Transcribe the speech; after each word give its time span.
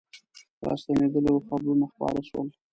راستنېدلو 0.65 1.33
خبرونه 1.47 1.85
خپاره 1.93 2.21
سول. 2.29 2.47